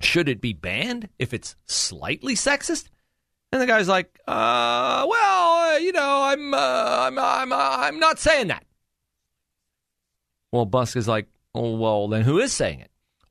Should 0.00 0.28
it 0.28 0.40
be 0.40 0.52
banned 0.52 1.08
if 1.18 1.34
it's 1.34 1.56
slightly 1.66 2.34
sexist? 2.34 2.88
And 3.52 3.60
the 3.60 3.66
guy's 3.66 3.88
like, 3.88 4.18
uh, 4.26 5.06
well, 5.08 5.74
uh, 5.74 5.76
you 5.78 5.92
know, 5.92 6.22
I'm, 6.22 6.54
uh, 6.54 6.56
I'm, 6.58 7.18
I'm, 7.18 7.52
uh, 7.52 7.56
I'm 7.80 7.98
not 7.98 8.18
saying 8.18 8.48
that. 8.48 8.64
Well, 10.52 10.68
Musk 10.72 10.96
is 10.96 11.08
like, 11.08 11.26
oh, 11.54 11.76
well, 11.76 12.08
then 12.08 12.22
who 12.22 12.38
is 12.38 12.52
saying 12.52 12.80
it? 12.80 12.89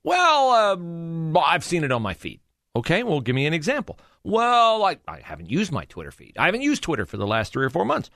Well, 0.09 1.35
uh, 1.35 1.39
I've 1.39 1.63
seen 1.63 1.83
it 1.83 1.91
on 1.91 2.01
my 2.01 2.15
feed. 2.15 2.39
Okay, 2.75 3.03
well, 3.03 3.21
give 3.21 3.35
me 3.35 3.45
an 3.45 3.53
example. 3.53 3.99
Well, 4.23 4.83
I, 4.83 4.97
I 5.07 5.19
haven't 5.19 5.51
used 5.51 5.71
my 5.71 5.85
Twitter 5.85 6.09
feed. 6.09 6.35
I 6.35 6.45
haven't 6.45 6.63
used 6.63 6.81
Twitter 6.81 7.05
for 7.05 7.17
the 7.17 7.27
last 7.27 7.53
three 7.53 7.63
or 7.63 7.69
four 7.69 7.85
months. 7.85 8.09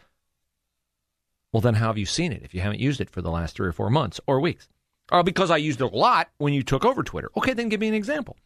Well, 1.52 1.62
then 1.62 1.76
how 1.76 1.86
have 1.86 2.00
you 2.00 2.08
seen 2.08 2.32
it 2.32 2.42
if 2.42 2.56
you 2.56 2.62
haven't 2.62 2.80
used 2.80 3.00
it 3.00 3.12
for 3.12 3.22
the 3.22 3.30
last 3.30 3.56
three 3.56 3.68
or 3.68 3.72
four 3.72 3.92
months 3.92 4.20
or 4.26 4.40
weeks? 4.40 4.68
Or 5.12 5.22
because 5.22 5.52
I 5.52 5.58
used 5.58 5.82
it 5.82 5.94
a 5.94 5.96
lot 5.96 6.32
when 6.40 6.52
you 6.52 6.64
took 6.64 6.84
over 6.84 7.04
Twitter. 7.04 7.30
Okay, 7.38 7.54
then 7.54 7.70
give 7.70 7.80
me 7.80 7.90
an 7.90 7.94
example. 7.94 8.38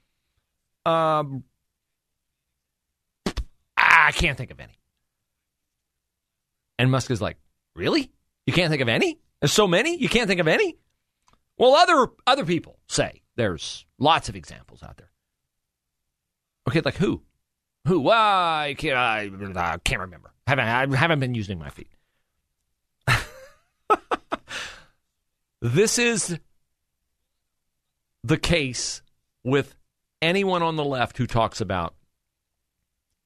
Um, 0.86 1.46
I 3.78 4.12
can't 4.12 4.38
think 4.38 4.52
of 4.52 4.60
any. 4.60 4.78
And 6.78 6.92
Musk 6.92 7.12
is 7.12 7.22
like, 7.22 7.38
really? 7.78 8.12
You 8.46 8.52
can't 8.52 8.70
think 8.70 8.82
of 8.82 8.90
any? 8.90 9.20
There's 9.40 9.54
so 9.54 9.70
many? 9.70 9.96
You 9.96 10.10
can't 10.10 10.28
think 10.28 10.42
of 10.42 10.50
any? 10.50 10.76
Well, 11.58 11.76
other 11.76 12.08
other 12.28 12.44
people 12.44 12.78
say 12.90 13.22
there's 13.38 13.86
lots 13.98 14.28
of 14.28 14.36
examples 14.36 14.84
out 14.84 14.98
there. 14.98 15.12
Okay, 16.68 16.82
like 16.82 16.96
who? 16.96 17.22
Who? 17.88 18.02
Well, 18.02 18.18
I 18.18 18.76
can't, 18.78 18.98
I, 18.98 19.32
I 19.56 19.78
can't 19.78 20.02
remember. 20.02 20.34
Haven't, 20.46 20.66
I 20.68 20.98
haven't 20.98 21.20
been 21.20 21.36
using 21.36 21.58
my 21.58 21.70
feet. 21.70 21.92
this 25.62 25.98
is 25.98 26.38
the 28.24 28.38
case 28.38 29.02
with 29.44 29.76
anyone 30.22 30.64
on 30.64 30.76
the 30.76 30.84
left 30.84 31.18
who 31.18 31.28
talks 31.28 31.62
about 31.62 31.94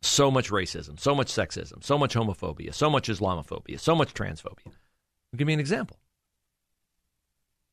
so 0.04 0.30
much 0.30 0.50
racism, 0.50 1.00
so 1.00 1.16
much 1.16 1.32
sexism, 1.32 1.84
so 1.84 1.98
much 1.98 2.14
homophobia, 2.14 2.74
so 2.74 2.90
much 2.90 3.08
Islamophobia, 3.08 3.80
so 3.80 3.96
much 3.96 4.14
transphobia. 4.14 4.74
Give 5.36 5.48
me 5.48 5.54
an 5.54 5.60
example. 5.60 5.98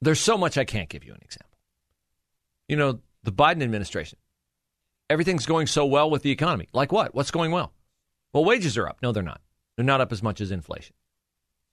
There's 0.01 0.21
so 0.21 0.39
much 0.39 0.57
I 0.57 0.65
can't 0.65 0.89
give 0.89 1.05
you 1.05 1.13
an 1.13 1.21
example. 1.23 1.58
You 2.69 2.77
know, 2.77 3.01
the 3.23 3.33
Biden 3.33 3.63
administration, 3.63 4.19
everything's 5.11 5.47
going 5.47 5.67
so 5.67 5.87
well 5.87 6.11
with 6.11 6.23
the 6.23 6.31
economy. 6.31 6.69
Like 6.73 6.93
what? 6.93 7.15
What's 7.15 7.31
going 7.31 7.51
well? 7.51 7.73
Well, 8.33 8.45
wages 8.45 8.77
are 8.77 8.89
up. 8.89 8.99
No, 9.03 9.13
they're 9.13 9.23
not. 9.23 9.41
They're 9.77 9.85
not 9.85 10.01
up 10.01 10.13
as 10.13 10.23
much 10.23 10.41
as 10.41 10.51
inflation. 10.51 10.95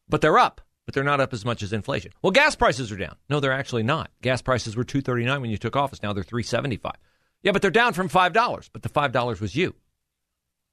But 0.07 0.21
they're 0.21 0.37
up, 0.37 0.61
but 0.85 0.93
they're 0.93 1.03
not 1.03 1.19
up 1.19 1.33
as 1.33 1.43
much 1.43 1.61
as 1.63 1.73
inflation. 1.73 2.11
Well, 2.21 2.31
gas 2.31 2.55
prices 2.55 2.91
are 2.91 2.97
down. 2.97 3.15
No, 3.29 3.39
they're 3.39 3.51
actually 3.51 3.83
not. 3.83 4.11
Gas 4.21 4.41
prices 4.41 4.75
were 4.75 4.83
239 4.83 5.41
when 5.41 5.49
you 5.49 5.57
took 5.57 5.75
office. 5.75 6.01
Now 6.01 6.13
they're 6.13 6.23
375. 6.23 6.93
Yeah, 7.41 7.51
but 7.51 7.61
they're 7.61 7.71
down 7.71 7.93
from 7.93 8.09
$5, 8.09 8.69
but 8.71 8.81
the 8.81 8.89
$5 8.89 9.41
was 9.41 9.55
you. 9.55 9.75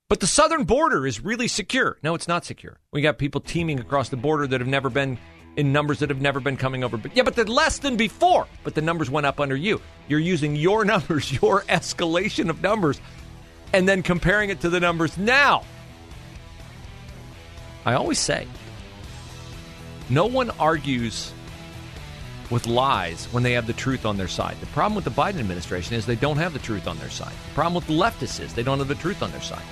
But 0.08 0.20
the 0.20 0.26
southern 0.26 0.64
border 0.64 1.06
is 1.06 1.24
really 1.24 1.48
secure. 1.48 1.98
No, 2.02 2.14
it's 2.14 2.28
not 2.28 2.44
secure. 2.44 2.78
We 2.92 3.00
got 3.00 3.18
people 3.18 3.40
teeming 3.40 3.80
across 3.80 4.10
the 4.10 4.16
border 4.16 4.46
that 4.46 4.60
have 4.60 4.68
never 4.68 4.90
been 4.90 5.18
in 5.56 5.72
numbers 5.72 5.98
that 5.98 6.08
have 6.10 6.20
never 6.20 6.40
been 6.40 6.56
coming 6.56 6.82
over. 6.82 6.96
But 6.96 7.16
yeah, 7.16 7.22
but 7.22 7.34
they're 7.34 7.44
less 7.44 7.78
than 7.78 7.96
before. 7.96 8.46
But 8.64 8.74
the 8.74 8.82
numbers 8.82 9.10
went 9.10 9.26
up 9.26 9.40
under 9.40 9.56
you. 9.56 9.80
You're 10.08 10.20
using 10.20 10.56
your 10.56 10.84
numbers, 10.92 11.32
your 11.32 11.62
escalation 11.62 12.48
of 12.48 12.62
numbers, 12.62 13.00
and 13.72 13.88
then 13.88 14.02
comparing 14.02 14.50
it 14.50 14.60
to 14.60 14.70
the 14.70 14.80
numbers 14.80 15.16
now. 15.18 15.64
I 17.84 17.94
always 17.94 18.18
say, 18.18 18.46
no 20.08 20.26
one 20.26 20.50
argues 20.50 21.32
with 22.50 22.66
lies 22.66 23.24
when 23.32 23.42
they 23.42 23.52
have 23.52 23.66
the 23.66 23.72
truth 23.72 24.04
on 24.04 24.16
their 24.16 24.28
side. 24.28 24.60
The 24.60 24.66
problem 24.66 24.94
with 24.94 25.04
the 25.04 25.10
Biden 25.10 25.40
administration 25.40 25.96
is 25.96 26.06
they 26.06 26.14
don't 26.14 26.36
have 26.36 26.52
the 26.52 26.58
truth 26.58 26.86
on 26.86 26.98
their 26.98 27.10
side. 27.10 27.32
The 27.48 27.54
problem 27.54 27.74
with 27.74 27.86
the 27.86 27.94
leftists 27.94 28.40
is 28.40 28.54
they 28.54 28.62
don't 28.62 28.78
have 28.78 28.88
the 28.88 28.94
truth 28.94 29.22
on 29.22 29.32
their 29.32 29.40
side. 29.40 29.64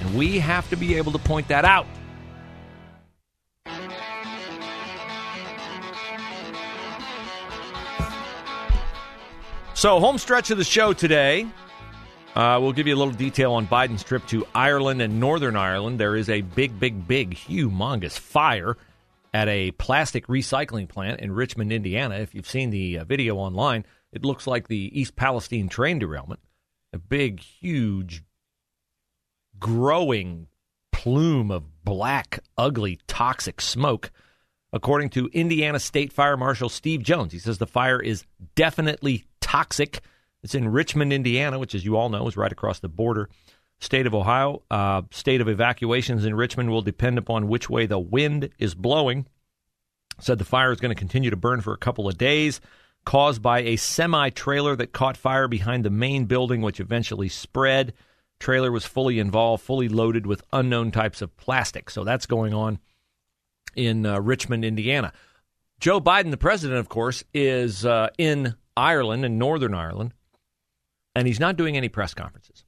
And 0.00 0.14
we 0.14 0.38
have 0.40 0.68
to 0.70 0.76
be 0.76 0.96
able 0.96 1.12
to 1.12 1.18
point 1.18 1.48
that 1.48 1.64
out. 1.64 1.86
So, 9.84 10.00
home 10.00 10.16
stretch 10.16 10.50
of 10.50 10.56
the 10.56 10.64
show 10.64 10.94
today. 10.94 11.46
Uh, 12.34 12.58
we'll 12.58 12.72
give 12.72 12.86
you 12.86 12.94
a 12.94 12.96
little 12.96 13.12
detail 13.12 13.52
on 13.52 13.66
Biden's 13.66 14.02
trip 14.02 14.26
to 14.28 14.46
Ireland 14.54 15.02
and 15.02 15.20
Northern 15.20 15.56
Ireland. 15.56 16.00
There 16.00 16.16
is 16.16 16.30
a 16.30 16.40
big, 16.40 16.80
big, 16.80 17.06
big, 17.06 17.34
humongous 17.34 18.18
fire 18.18 18.78
at 19.34 19.46
a 19.46 19.72
plastic 19.72 20.26
recycling 20.26 20.88
plant 20.88 21.20
in 21.20 21.32
Richmond, 21.32 21.70
Indiana. 21.70 22.14
If 22.14 22.34
you've 22.34 22.48
seen 22.48 22.70
the 22.70 23.00
uh, 23.00 23.04
video 23.04 23.36
online, 23.36 23.84
it 24.10 24.24
looks 24.24 24.46
like 24.46 24.68
the 24.68 24.98
East 24.98 25.16
Palestine 25.16 25.68
train 25.68 25.98
derailment. 25.98 26.40
A 26.94 26.98
big, 26.98 27.40
huge, 27.40 28.24
growing 29.58 30.46
plume 30.92 31.50
of 31.50 31.84
black, 31.84 32.38
ugly, 32.56 33.00
toxic 33.06 33.60
smoke. 33.60 34.10
According 34.72 35.10
to 35.10 35.28
Indiana 35.34 35.78
State 35.78 36.10
Fire 36.10 36.38
Marshal 36.38 36.70
Steve 36.70 37.02
Jones, 37.02 37.34
he 37.34 37.38
says 37.38 37.58
the 37.58 37.66
fire 37.66 38.00
is 38.00 38.24
definitely 38.54 39.26
toxic. 39.54 40.00
It's 40.42 40.56
in 40.56 40.68
Richmond, 40.68 41.12
Indiana, 41.12 41.60
which, 41.60 41.76
as 41.76 41.84
you 41.84 41.96
all 41.96 42.08
know, 42.08 42.26
is 42.26 42.36
right 42.36 42.50
across 42.50 42.80
the 42.80 42.88
border. 42.88 43.30
State 43.78 44.06
of 44.06 44.14
Ohio, 44.14 44.62
uh, 44.70 45.02
state 45.12 45.40
of 45.40 45.48
evacuations 45.48 46.24
in 46.24 46.34
Richmond 46.34 46.70
will 46.70 46.82
depend 46.82 47.18
upon 47.18 47.48
which 47.48 47.70
way 47.70 47.86
the 47.86 47.98
wind 47.98 48.50
is 48.58 48.74
blowing. 48.74 49.26
Said 50.20 50.38
the 50.38 50.44
fire 50.44 50.72
is 50.72 50.80
going 50.80 50.94
to 50.94 50.98
continue 50.98 51.30
to 51.30 51.36
burn 51.36 51.60
for 51.60 51.72
a 51.72 51.78
couple 51.78 52.08
of 52.08 52.18
days, 52.18 52.60
caused 53.04 53.42
by 53.42 53.60
a 53.60 53.76
semi 53.76 54.30
trailer 54.30 54.74
that 54.74 54.92
caught 54.92 55.16
fire 55.16 55.46
behind 55.46 55.84
the 55.84 55.90
main 55.90 56.24
building, 56.24 56.60
which 56.60 56.80
eventually 56.80 57.28
spread. 57.28 57.94
Trailer 58.40 58.72
was 58.72 58.84
fully 58.84 59.20
involved, 59.20 59.62
fully 59.62 59.88
loaded 59.88 60.26
with 60.26 60.42
unknown 60.52 60.90
types 60.90 61.22
of 61.22 61.36
plastic. 61.36 61.90
So 61.90 62.02
that's 62.02 62.26
going 62.26 62.54
on 62.54 62.80
in 63.76 64.04
uh, 64.04 64.20
Richmond, 64.20 64.64
Indiana. 64.64 65.12
Joe 65.78 66.00
Biden, 66.00 66.32
the 66.32 66.36
president, 66.36 66.80
of 66.80 66.88
course, 66.88 67.22
is 67.32 67.86
uh, 67.86 68.08
in 68.18 68.54
Ireland 68.76 69.24
and 69.24 69.38
Northern 69.38 69.74
Ireland, 69.74 70.14
and 71.14 71.26
he's 71.26 71.40
not 71.40 71.56
doing 71.56 71.76
any 71.76 71.88
press 71.88 72.14
conferences. 72.14 72.64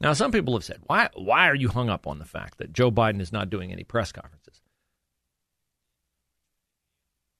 Now, 0.00 0.14
some 0.14 0.32
people 0.32 0.54
have 0.54 0.64
said, 0.64 0.80
why, 0.86 1.10
why 1.14 1.48
are 1.48 1.54
you 1.54 1.68
hung 1.68 1.90
up 1.90 2.06
on 2.06 2.18
the 2.18 2.24
fact 2.24 2.58
that 2.58 2.72
Joe 2.72 2.90
Biden 2.90 3.20
is 3.20 3.32
not 3.32 3.50
doing 3.50 3.70
any 3.70 3.84
press 3.84 4.12
conferences? 4.12 4.62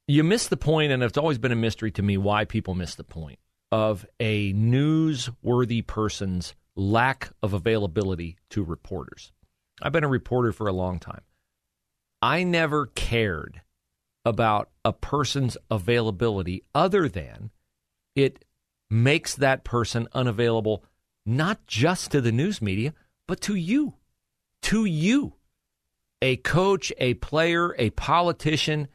You 0.07 0.25
miss 0.25 0.49
the 0.49 0.57
point, 0.57 0.93
and 0.93 1.03
it's 1.03 1.17
always 1.17 1.39
been 1.39 1.53
a 1.53 1.57
mystery 1.57 1.91
to 1.93 2.03
me 2.03 2.19
why 2.19 2.45
people 2.45 2.75
miss 2.75 2.97
the 2.97 3.05
point 3.05 3.39
of 3.73 4.05
a 4.19 4.53
newsworthy 4.53 5.87
person's 5.87 6.55
lack 6.75 7.31
of 7.43 7.55
availability 7.55 8.37
to 8.51 8.63
reporters. 8.63 9.33
I've 9.81 9.93
been 9.93 10.05
a 10.05 10.09
reporter 10.09 10.53
for 10.53 10.67
a 10.67 10.73
long 10.73 10.99
time. 10.99 11.23
I 12.21 12.43
never 12.43 12.87
cared 12.87 13.63
about 14.25 14.69
a 14.85 14.93
person's 14.93 15.57
availability 15.71 16.65
other 16.75 17.09
than 17.09 17.51
it 18.14 18.45
makes 18.88 19.35
that 19.37 19.64
person 19.64 20.09
unavailable 20.12 20.85
not 21.25 21.67
just 21.67 22.11
to 22.11 22.21
the 22.21 22.33
news 22.33 22.61
media, 22.61 22.95
but 23.26 23.40
to 23.43 23.55
you. 23.55 23.95
To 24.62 24.85
you. 24.85 25.35
A 26.23 26.37
coach, 26.37 26.93
a 26.99 27.14
player, 27.14 27.75
a 27.79 27.90
politician, 27.90 28.88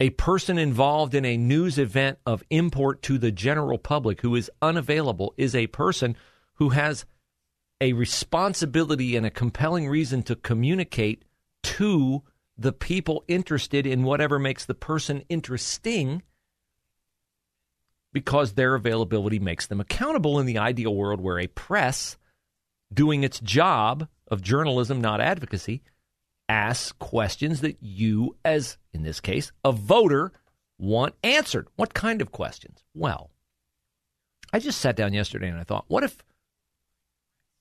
a 0.00 0.10
person 0.10 0.58
involved 0.58 1.14
in 1.14 1.24
a 1.24 1.36
news 1.36 1.78
event 1.78 2.18
of 2.26 2.42
import 2.50 3.00
to 3.02 3.16
the 3.16 3.32
general 3.32 3.78
public 3.78 4.20
who 4.20 4.34
is 4.34 4.50
unavailable 4.60 5.32
is 5.36 5.54
a 5.54 5.68
person 5.68 6.16
who 6.54 6.70
has 6.70 7.06
a 7.80 7.92
responsibility 7.92 9.16
and 9.16 9.24
a 9.24 9.30
compelling 9.30 9.88
reason 9.88 10.22
to 10.22 10.36
communicate 10.36 11.24
to 11.62 12.22
the 12.56 12.72
people 12.72 13.24
interested 13.28 13.86
in 13.86 14.04
whatever 14.04 14.38
makes 14.38 14.64
the 14.64 14.74
person 14.74 15.22
interesting 15.28 16.22
because 18.14 18.52
their 18.52 18.76
availability 18.76 19.40
makes 19.40 19.66
them 19.66 19.80
accountable 19.80 20.38
in 20.38 20.46
the 20.46 20.56
ideal 20.56 20.94
world 20.94 21.20
where 21.20 21.38
a 21.38 21.48
press 21.48 22.16
doing 22.92 23.24
its 23.24 23.40
job 23.40 24.08
of 24.28 24.40
journalism, 24.40 25.00
not 25.00 25.20
advocacy, 25.20 25.82
asks 26.48 26.92
questions 26.92 27.60
that 27.60 27.76
you, 27.82 28.36
as 28.44 28.78
in 28.92 29.02
this 29.02 29.20
case, 29.20 29.50
a 29.64 29.72
voter, 29.72 30.32
want 30.78 31.14
answered. 31.24 31.66
What 31.74 31.92
kind 31.92 32.22
of 32.22 32.30
questions? 32.30 32.84
Well, 32.94 33.30
I 34.52 34.60
just 34.60 34.80
sat 34.80 34.96
down 34.96 35.12
yesterday 35.12 35.48
and 35.48 35.58
I 35.58 35.64
thought, 35.64 35.86
what 35.88 36.04
if 36.04 36.16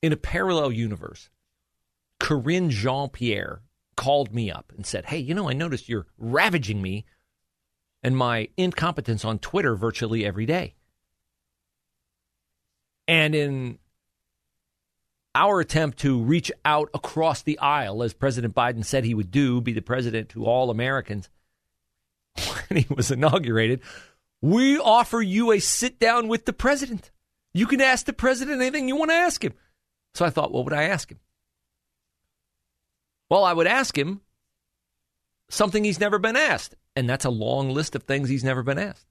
in 0.03 0.13
a 0.13 0.17
parallel 0.17 0.72
universe, 0.72 1.29
Karine 2.19 2.69
Jean-Pierre 2.69 3.62
called 3.98 4.33
me 4.33 4.51
up 4.51 4.72
and 4.75 4.86
said, 4.86 5.05
Hey, 5.05 5.17
you 5.17 5.33
know, 5.33 5.50
I 5.50 5.53
noticed 5.53 5.89
you're 5.89 6.05
ravaging 6.17 6.81
me 6.81 7.05
and 8.03 8.17
my 8.17 8.50
incompetence 8.57 9.24
on 9.24 9.39
Twitter 9.39 9.75
virtually 9.75 10.25
every 10.25 10.45
day. 10.45 10.75
And 13.07 13.33
in 13.33 13.79
our 15.36 15.60
attempt 15.60 16.00
to 16.00 16.22
reach 16.22 16.51
out 16.63 16.89
across 16.93 17.41
the 17.41 17.57
aisle, 17.60 18.03
as 18.03 18.13
President 18.13 18.53
Biden 18.53 18.86
said 18.86 19.03
he 19.03 19.15
would 19.15 19.31
do, 19.31 19.62
be 19.62 19.74
the 19.74 19.81
president 19.81 20.29
to 20.29 20.45
all 20.45 20.69
Americans 20.69 21.29
when 22.69 22.83
he 22.83 22.93
was 22.93 23.10
inaugurated, 23.10 23.81
we 24.41 24.77
offer 24.77 25.22
you 25.22 25.51
a 25.51 25.60
sit 25.60 26.00
down 26.00 26.27
with 26.27 26.45
the 26.45 26.53
president. 26.53 27.12
You 27.53 27.65
can 27.65 27.81
ask 27.81 28.05
the 28.05 28.13
president 28.13 28.62
anything 28.62 28.88
you 28.88 28.95
want 28.95 29.12
to 29.12 29.15
ask 29.15 29.43
him. 29.43 29.53
So 30.13 30.25
I 30.25 30.29
thought, 30.29 30.51
what 30.51 30.65
would 30.65 30.74
I 30.74 30.83
ask 30.83 31.12
him? 31.12 31.19
Well, 33.29 33.45
I 33.45 33.53
would 33.53 33.67
ask 33.67 33.98
him 33.98 34.22
something 35.50 35.83
he's 35.83 36.00
never 36.00 36.19
been 36.19 36.36
asked. 36.36 36.75
And 36.95 37.09
that's 37.09 37.25
a 37.25 37.29
long 37.29 37.71
list 37.71 37.95
of 37.95 38.03
things 38.03 38.29
he's 38.29 38.43
never 38.43 38.63
been 38.63 38.79
asked. 38.79 39.07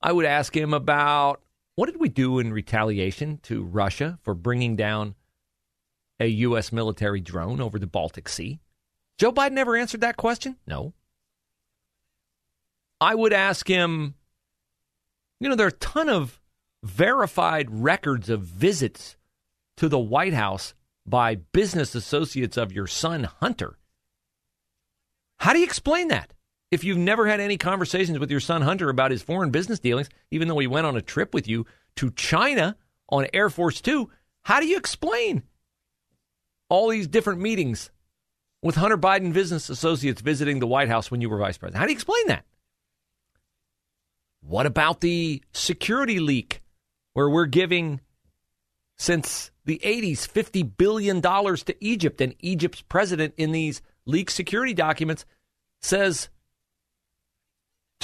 I 0.00 0.12
would 0.12 0.24
ask 0.24 0.56
him 0.56 0.74
about 0.74 1.42
what 1.76 1.86
did 1.86 1.98
we 1.98 2.08
do 2.08 2.38
in 2.38 2.52
retaliation 2.52 3.38
to 3.44 3.62
Russia 3.62 4.18
for 4.22 4.34
bringing 4.34 4.76
down 4.76 5.14
a 6.20 6.26
U.S. 6.26 6.72
military 6.72 7.20
drone 7.20 7.60
over 7.60 7.78
the 7.78 7.86
Baltic 7.86 8.28
Sea? 8.28 8.60
Joe 9.18 9.32
Biden 9.32 9.52
never 9.52 9.76
answered 9.76 10.00
that 10.02 10.16
question? 10.16 10.56
No. 10.66 10.94
I 13.00 13.14
would 13.14 13.32
ask 13.32 13.66
him, 13.66 14.14
you 15.40 15.48
know, 15.48 15.56
there 15.56 15.66
are 15.66 15.68
a 15.68 15.72
ton 15.72 16.08
of 16.08 16.40
verified 16.82 17.70
records 17.70 18.28
of 18.30 18.42
visits 18.42 19.16
to 19.76 19.88
the 19.88 19.98
White 19.98 20.34
House 20.34 20.74
by 21.06 21.34
business 21.34 21.94
associates 21.94 22.56
of 22.56 22.72
your 22.72 22.86
son, 22.86 23.24
Hunter. 23.24 23.78
How 25.38 25.52
do 25.52 25.58
you 25.58 25.64
explain 25.64 26.08
that? 26.08 26.32
If 26.74 26.82
you've 26.82 26.98
never 26.98 27.28
had 27.28 27.38
any 27.38 27.56
conversations 27.56 28.18
with 28.18 28.32
your 28.32 28.40
son 28.40 28.60
Hunter 28.60 28.90
about 28.90 29.12
his 29.12 29.22
foreign 29.22 29.50
business 29.50 29.78
dealings, 29.78 30.08
even 30.32 30.48
though 30.48 30.58
he 30.58 30.66
went 30.66 30.88
on 30.88 30.96
a 30.96 31.00
trip 31.00 31.32
with 31.32 31.46
you 31.46 31.66
to 31.94 32.10
China 32.10 32.76
on 33.08 33.28
Air 33.32 33.48
Force 33.48 33.80
Two, 33.80 34.10
how 34.42 34.58
do 34.58 34.66
you 34.66 34.76
explain 34.76 35.44
all 36.68 36.88
these 36.88 37.06
different 37.06 37.40
meetings 37.40 37.92
with 38.60 38.74
Hunter 38.74 38.98
Biden 38.98 39.32
business 39.32 39.70
associates 39.70 40.20
visiting 40.20 40.58
the 40.58 40.66
White 40.66 40.88
House 40.88 41.12
when 41.12 41.20
you 41.20 41.30
were 41.30 41.38
vice 41.38 41.56
president? 41.56 41.78
How 41.78 41.84
do 41.86 41.92
you 41.92 41.96
explain 41.96 42.26
that? 42.26 42.44
What 44.40 44.66
about 44.66 45.00
the 45.00 45.44
security 45.52 46.18
leak 46.18 46.60
where 47.12 47.30
we're 47.30 47.46
giving, 47.46 48.00
since 48.98 49.52
the 49.64 49.80
80s, 49.84 50.28
$50 50.28 50.76
billion 50.76 51.22
to 51.22 51.74
Egypt, 51.78 52.20
and 52.20 52.34
Egypt's 52.40 52.82
president 52.82 53.34
in 53.36 53.52
these 53.52 53.80
leaked 54.06 54.32
security 54.32 54.74
documents 54.74 55.24
says 55.80 56.30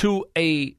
to 0.01 0.25
a 0.37 0.75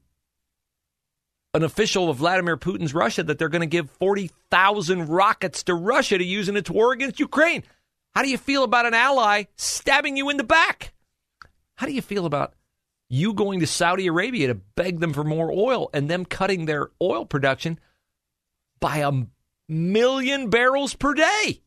an 1.54 1.62
official 1.62 2.08
of 2.08 2.16
Vladimir 2.16 2.56
Putin's 2.56 2.94
Russia 2.94 3.22
that 3.22 3.38
they're 3.38 3.48
going 3.48 3.60
to 3.60 3.66
give 3.66 3.90
40,000 3.90 5.08
rockets 5.08 5.62
to 5.64 5.74
Russia 5.74 6.16
to 6.16 6.24
use 6.24 6.48
in 6.48 6.56
its 6.56 6.70
war 6.70 6.92
against 6.92 7.20
Ukraine. 7.20 7.62
How 8.14 8.22
do 8.22 8.30
you 8.30 8.38
feel 8.38 8.64
about 8.64 8.86
an 8.86 8.94
ally 8.94 9.44
stabbing 9.56 10.16
you 10.16 10.30
in 10.30 10.38
the 10.38 10.44
back? 10.44 10.92
How 11.74 11.86
do 11.86 11.92
you 11.92 12.02
feel 12.02 12.24
about 12.24 12.54
you 13.08 13.34
going 13.34 13.60
to 13.60 13.66
Saudi 13.66 14.06
Arabia 14.06 14.48
to 14.48 14.54
beg 14.54 14.98
them 14.98 15.12
for 15.12 15.24
more 15.24 15.52
oil 15.52 15.90
and 15.92 16.08
them 16.08 16.24
cutting 16.24 16.64
their 16.64 16.88
oil 17.00 17.26
production 17.26 17.78
by 18.80 18.98
a 18.98 19.12
million 19.68 20.48
barrels 20.48 20.94
per 20.94 21.12
day? 21.14 21.60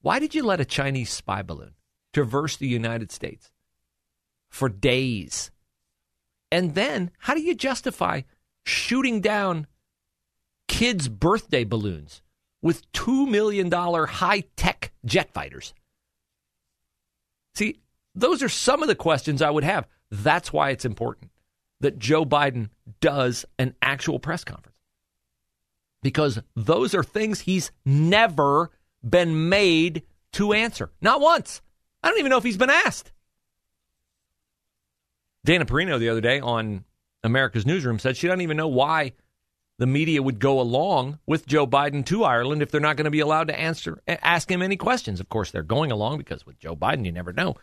Why 0.00 0.18
did 0.18 0.34
you 0.34 0.42
let 0.42 0.60
a 0.60 0.64
Chinese 0.64 1.10
spy 1.10 1.42
balloon 1.42 1.74
traverse 2.14 2.56
the 2.56 2.66
United 2.66 3.12
States 3.12 3.52
for 4.48 4.68
days. 4.68 5.50
And 6.50 6.74
then, 6.74 7.10
how 7.18 7.34
do 7.34 7.40
you 7.40 7.54
justify 7.54 8.22
shooting 8.64 9.20
down 9.20 9.66
kids' 10.66 11.08
birthday 11.08 11.64
balloons 11.64 12.22
with 12.62 12.90
$2 12.92 13.28
million 13.28 13.70
high 13.70 14.44
tech 14.56 14.92
jet 15.04 15.32
fighters? 15.32 15.74
See, 17.54 17.76
those 18.14 18.42
are 18.42 18.48
some 18.48 18.82
of 18.82 18.88
the 18.88 18.94
questions 18.94 19.42
I 19.42 19.50
would 19.50 19.64
have. 19.64 19.86
That's 20.10 20.52
why 20.52 20.70
it's 20.70 20.84
important 20.84 21.30
that 21.80 21.98
Joe 21.98 22.24
Biden 22.24 22.70
does 23.00 23.44
an 23.58 23.74
actual 23.82 24.18
press 24.18 24.44
conference. 24.44 24.76
Because 26.02 26.40
those 26.54 26.94
are 26.94 27.02
things 27.02 27.40
he's 27.40 27.70
never 27.84 28.70
been 29.08 29.48
made 29.48 30.02
to 30.34 30.52
answer. 30.52 30.90
Not 31.00 31.20
once. 31.20 31.60
I 32.02 32.08
don't 32.08 32.18
even 32.18 32.30
know 32.30 32.38
if 32.38 32.44
he's 32.44 32.56
been 32.56 32.70
asked. 32.70 33.12
Dana 35.48 35.64
Perino 35.64 35.98
the 35.98 36.10
other 36.10 36.20
day 36.20 36.40
on 36.40 36.84
America's 37.24 37.64
Newsroom 37.64 37.98
said 37.98 38.18
she 38.18 38.26
doesn't 38.26 38.42
even 38.42 38.58
know 38.58 38.68
why 38.68 39.14
the 39.78 39.86
media 39.86 40.22
would 40.22 40.40
go 40.40 40.60
along 40.60 41.20
with 41.26 41.46
Joe 41.46 41.66
Biden 41.66 42.04
to 42.04 42.22
Ireland 42.22 42.60
if 42.60 42.70
they're 42.70 42.82
not 42.82 42.98
going 42.98 43.06
to 43.06 43.10
be 43.10 43.20
allowed 43.20 43.48
to 43.48 43.58
answer 43.58 43.98
ask 44.06 44.50
him 44.50 44.60
any 44.60 44.76
questions. 44.76 45.20
Of 45.20 45.30
course, 45.30 45.50
they're 45.50 45.62
going 45.62 45.90
along 45.90 46.18
because 46.18 46.44
with 46.44 46.58
Joe 46.58 46.76
Biden, 46.76 47.06
you 47.06 47.12
never 47.12 47.32
know. 47.32 47.56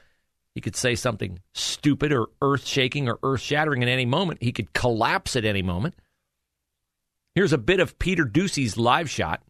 He 0.56 0.62
could 0.62 0.75
say 0.75 0.96
something 0.96 1.42
stupid 1.54 2.12
or 2.12 2.25
earth 2.42 2.65
shaking 2.65 3.08
or 3.08 3.20
earth 3.22 3.42
shattering 3.42 3.84
at 3.84 3.88
any 3.88 4.08
moment. 4.08 4.42
He 4.42 4.51
could 4.51 4.74
collapse 4.74 5.36
at 5.36 5.46
any 5.46 5.62
moment. 5.62 5.94
Here's 7.36 7.54
a 7.54 7.60
bit 7.60 7.80
of 7.80 8.00
Peter 8.00 8.25
Doocy's 8.25 8.77
live 8.77 9.12
shot 9.12 9.44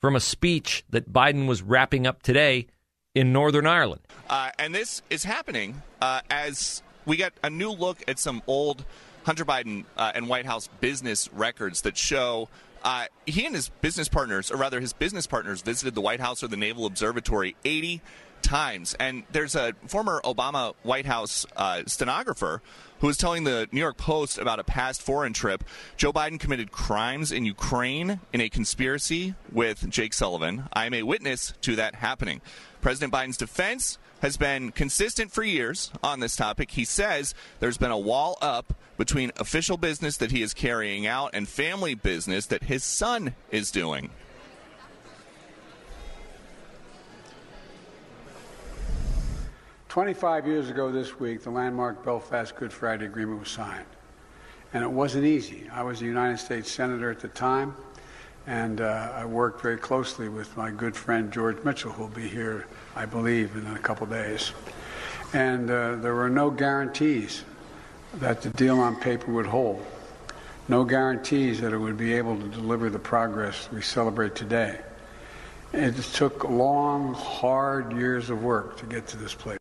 from 0.00 0.16
a 0.16 0.20
speech 0.20 0.86
that 0.88 1.12
Biden 1.12 1.46
was 1.46 1.60
wrapping 1.60 2.06
up 2.06 2.22
today 2.22 2.68
in 3.14 3.30
Northern 3.30 3.66
Ireland. 3.66 4.00
Uh, 4.30 4.52
and 4.58 4.74
this 4.74 5.02
is 5.10 5.24
happening 5.24 5.82
uh, 6.00 6.22
as 6.30 6.82
we 7.06 7.16
get 7.16 7.32
a 7.42 7.50
new 7.50 7.70
look 7.70 8.02
at 8.08 8.18
some 8.18 8.42
old 8.46 8.84
Hunter 9.24 9.44
Biden 9.44 9.84
uh, 9.96 10.12
and 10.14 10.28
White 10.28 10.46
House 10.46 10.68
business 10.80 11.32
records 11.32 11.82
that 11.82 11.96
show 11.96 12.48
uh, 12.84 13.04
he 13.26 13.46
and 13.46 13.54
his 13.54 13.68
business 13.68 14.08
partners, 14.08 14.50
or 14.50 14.56
rather 14.56 14.80
his 14.80 14.92
business 14.92 15.26
partners, 15.26 15.62
visited 15.62 15.94
the 15.94 16.00
White 16.00 16.20
House 16.20 16.42
or 16.42 16.48
the 16.48 16.56
Naval 16.56 16.86
Observatory 16.86 17.54
80 17.64 18.00
times. 18.42 18.94
And 18.98 19.22
there's 19.30 19.54
a 19.54 19.74
former 19.86 20.20
Obama 20.24 20.74
White 20.82 21.06
House 21.06 21.46
uh, 21.56 21.82
stenographer 21.86 22.60
who 22.98 23.06
was 23.06 23.16
telling 23.16 23.44
the 23.44 23.68
New 23.72 23.80
York 23.80 23.96
Post 23.96 24.38
about 24.38 24.58
a 24.58 24.64
past 24.64 25.00
foreign 25.00 25.32
trip. 25.32 25.64
Joe 25.96 26.12
Biden 26.12 26.38
committed 26.38 26.72
crimes 26.72 27.32
in 27.32 27.44
Ukraine 27.44 28.20
in 28.32 28.40
a 28.40 28.48
conspiracy 28.48 29.34
with 29.50 29.88
Jake 29.88 30.12
Sullivan. 30.12 30.64
I 30.72 30.86
am 30.86 30.94
a 30.94 31.02
witness 31.04 31.54
to 31.62 31.76
that 31.76 31.94
happening. 31.96 32.40
President 32.80 33.12
Biden's 33.12 33.36
defense 33.36 33.98
has 34.22 34.36
been 34.36 34.72
consistent 34.72 35.30
for 35.30 35.42
years 35.42 35.92
on 36.02 36.20
this 36.20 36.34
topic. 36.34 36.70
He 36.70 36.84
says 36.84 37.34
there's 37.60 37.76
been 37.76 37.90
a 37.90 37.98
wall 37.98 38.38
up 38.40 38.72
between 38.96 39.32
official 39.36 39.76
business 39.76 40.16
that 40.16 40.30
he 40.30 40.42
is 40.42 40.54
carrying 40.54 41.06
out 41.06 41.30
and 41.34 41.48
family 41.48 41.94
business 41.94 42.46
that 42.46 42.62
his 42.62 42.84
son 42.84 43.34
is 43.50 43.70
doing. 43.70 44.10
Twenty-five 49.88 50.46
years 50.46 50.70
ago 50.70 50.90
this 50.90 51.20
week, 51.20 51.42
the 51.42 51.50
landmark 51.50 52.02
Belfast 52.02 52.56
Good 52.56 52.72
Friday 52.72 53.04
Agreement 53.04 53.40
was 53.40 53.50
signed. 53.50 53.84
And 54.72 54.82
it 54.82 54.90
wasn't 54.90 55.26
easy. 55.26 55.68
I 55.70 55.82
was 55.82 56.00
a 56.00 56.06
United 56.06 56.38
States 56.38 56.70
Senator 56.70 57.10
at 57.10 57.20
the 57.20 57.28
time, 57.28 57.76
and 58.46 58.80
uh, 58.80 59.12
I 59.14 59.24
worked 59.24 59.62
very 59.62 59.78
closely 59.78 60.28
with 60.28 60.56
my 60.56 60.70
good 60.70 60.96
friend 60.96 61.32
George 61.32 61.62
Mitchell, 61.64 61.92
who 61.92 62.02
will 62.02 62.08
be 62.08 62.28
here 62.28 62.66
I 62.94 63.06
believe, 63.06 63.56
in 63.56 63.66
a 63.68 63.78
couple 63.78 64.06
days. 64.06 64.52
And 65.32 65.70
uh, 65.70 65.96
there 65.96 66.14
were 66.14 66.28
no 66.28 66.50
guarantees 66.50 67.44
that 68.14 68.42
the 68.42 68.50
deal 68.50 68.78
on 68.80 68.96
paper 68.96 69.32
would 69.32 69.46
hold. 69.46 69.84
No 70.68 70.84
guarantees 70.84 71.60
that 71.62 71.72
it 71.72 71.78
would 71.78 71.96
be 71.96 72.12
able 72.12 72.38
to 72.38 72.48
deliver 72.48 72.90
the 72.90 72.98
progress 72.98 73.68
we 73.72 73.80
celebrate 73.80 74.34
today. 74.34 74.78
It 75.72 75.96
took 75.96 76.44
long, 76.44 77.14
hard 77.14 77.92
years 77.92 78.28
of 78.28 78.42
work 78.42 78.76
to 78.78 78.86
get 78.86 79.06
to 79.08 79.16
this 79.16 79.34
place. 79.34 79.58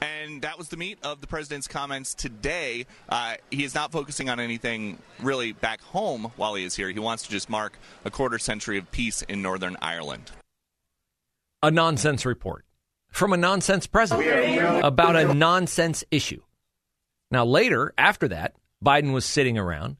And 0.00 0.40
that 0.42 0.51
was 0.62 0.68
the 0.68 0.76
meat 0.76 0.98
of 1.02 1.20
the 1.20 1.26
president's 1.26 1.66
comments 1.66 2.14
today. 2.14 2.86
Uh, 3.08 3.34
he 3.50 3.64
is 3.64 3.74
not 3.74 3.90
focusing 3.90 4.30
on 4.30 4.38
anything 4.38 4.96
really 5.20 5.50
back 5.50 5.80
home 5.80 6.30
while 6.36 6.54
he 6.54 6.64
is 6.64 6.76
here. 6.76 6.88
He 6.88 7.00
wants 7.00 7.24
to 7.24 7.30
just 7.30 7.50
mark 7.50 7.76
a 8.04 8.12
quarter 8.12 8.38
century 8.38 8.78
of 8.78 8.88
peace 8.92 9.22
in 9.22 9.42
Northern 9.42 9.76
Ireland 9.82 10.30
a 11.64 11.70
nonsense 11.72 12.24
report 12.24 12.64
from 13.08 13.32
a 13.32 13.36
nonsense 13.36 13.88
president 13.88 14.84
about 14.84 15.16
a 15.16 15.34
nonsense 15.34 16.04
issue. 16.12 16.40
Now, 17.30 17.44
later, 17.44 17.92
after 17.98 18.28
that, 18.28 18.54
Biden 18.84 19.12
was 19.12 19.24
sitting 19.24 19.58
around 19.58 19.96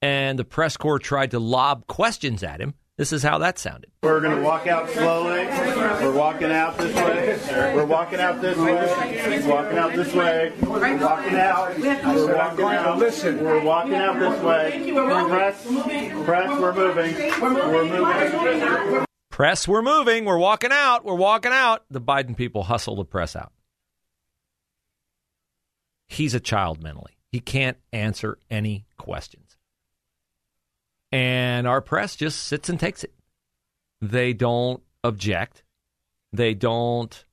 and 0.00 0.38
the 0.38 0.44
press 0.44 0.76
corps 0.76 1.00
tried 1.00 1.32
to 1.32 1.40
lob 1.40 1.88
questions 1.88 2.44
at 2.44 2.60
him. 2.60 2.74
This 2.96 3.12
is 3.12 3.22
how 3.22 3.38
that 3.38 3.58
sounded. 3.58 3.90
We're 4.02 4.20
going 4.20 4.36
to 4.36 4.42
walk 4.42 4.66
out 4.66 4.88
slowly. 4.88 5.44
We're 5.46 6.12
walking 6.12 6.50
out 6.50 6.78
this 6.78 6.94
way. 6.96 7.74
We're 7.74 7.84
walking 7.84 8.20
out 8.20 8.40
this 8.40 8.56
way. 8.56 9.46
Walking 9.46 9.78
out 9.78 9.94
this 9.94 10.14
way. 10.14 10.52
We're 10.62 10.96
walking 10.96 11.36
out. 11.36 11.78
We're 11.78 12.34
walking 12.34 12.64
out. 12.64 12.98
Listen. 12.98 13.44
We're 13.44 13.62
walking 13.62 13.94
out 13.94 14.18
this 14.18 14.42
way. 14.42 14.92
Press. 15.28 15.66
Press. 16.24 16.58
We're 16.58 16.72
moving. 16.72 17.14
We're 17.40 17.84
moving. 17.84 19.06
Press, 19.36 19.68
we're 19.68 19.82
moving. 19.82 20.24
We're 20.24 20.38
walking 20.38 20.72
out. 20.72 21.04
We're 21.04 21.14
walking 21.14 21.52
out. 21.52 21.84
The 21.90 22.00
Biden 22.00 22.34
people 22.34 22.62
hustle 22.62 22.96
the 22.96 23.04
press 23.04 23.36
out. 23.36 23.52
He's 26.08 26.32
a 26.32 26.40
child 26.40 26.82
mentally. 26.82 27.18
He 27.30 27.40
can't 27.40 27.76
answer 27.92 28.38
any 28.50 28.86
questions. 28.96 29.45
And 31.12 31.66
our 31.66 31.80
press 31.80 32.16
just 32.16 32.44
sits 32.44 32.68
and 32.68 32.78
takes 32.78 33.04
it. 33.04 33.14
They 34.00 34.32
don't 34.32 34.82
object. 35.04 35.62
They 36.32 36.54
don't 36.54 37.24